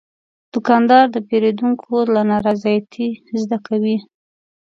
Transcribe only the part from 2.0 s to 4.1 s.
له نارضایتۍ زده کوي.